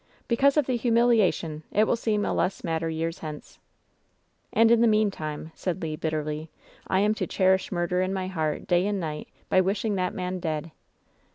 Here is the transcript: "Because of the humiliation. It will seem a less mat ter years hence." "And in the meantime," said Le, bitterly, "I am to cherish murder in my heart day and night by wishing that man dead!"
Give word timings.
"Because 0.27 0.57
of 0.57 0.65
the 0.65 0.77
humiliation. 0.77 1.61
It 1.71 1.83
will 1.83 1.95
seem 1.95 2.25
a 2.25 2.33
less 2.33 2.63
mat 2.63 2.81
ter 2.81 2.89
years 2.89 3.19
hence." 3.19 3.59
"And 4.51 4.71
in 4.71 4.81
the 4.81 4.87
meantime," 4.87 5.51
said 5.53 5.83
Le, 5.83 5.95
bitterly, 5.95 6.49
"I 6.87 7.01
am 7.01 7.13
to 7.13 7.27
cherish 7.27 7.71
murder 7.71 8.01
in 8.01 8.11
my 8.11 8.25
heart 8.25 8.65
day 8.65 8.87
and 8.87 8.99
night 8.99 9.27
by 9.47 9.61
wishing 9.61 9.93
that 9.97 10.15
man 10.15 10.39
dead!" 10.39 10.71